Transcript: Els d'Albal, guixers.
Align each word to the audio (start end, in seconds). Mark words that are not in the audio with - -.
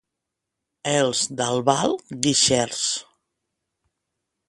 Els 0.93 1.21
d'Albal, 1.43 1.95
guixers. 2.27 2.83